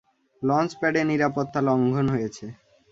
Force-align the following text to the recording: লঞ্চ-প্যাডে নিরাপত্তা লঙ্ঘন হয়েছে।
লঞ্চ-প্যাডে 0.41 1.01
নিরাপত্তা 1.09 1.59
লঙ্ঘন 1.67 2.05
হয়েছে। 2.09 2.45